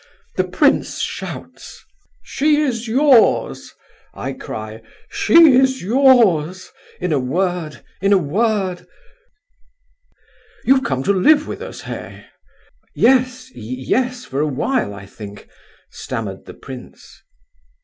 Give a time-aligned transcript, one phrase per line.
[0.35, 1.85] The prince shouts,
[2.23, 3.75] 'She is yours;'
[4.15, 4.81] I cry,
[5.11, 8.87] 'She is yours—' in a word, in a word—You've
[10.83, 12.25] come to live with us, hey?"
[12.95, 15.47] "Yes—yes—for a while, I think,"
[15.91, 17.21] stammered the prince.